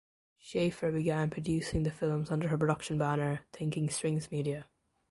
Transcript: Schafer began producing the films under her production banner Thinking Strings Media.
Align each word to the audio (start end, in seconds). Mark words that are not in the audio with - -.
Schafer 0.41 0.91
began 0.91 1.29
producing 1.29 1.83
the 1.83 1.91
films 1.91 2.31
under 2.31 2.47
her 2.47 2.57
production 2.57 2.97
banner 2.97 3.41
Thinking 3.53 3.87
Strings 3.87 4.31
Media. 4.31 4.65